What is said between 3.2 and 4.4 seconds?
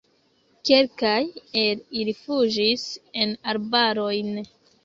en arbarojn.